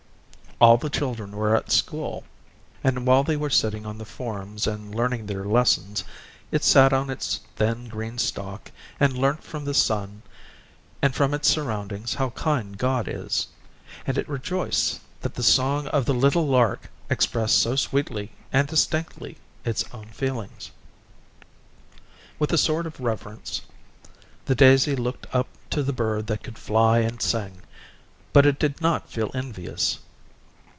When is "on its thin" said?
6.93-7.89